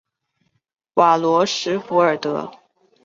[0.95, 2.51] 瓦罗什弗尔德。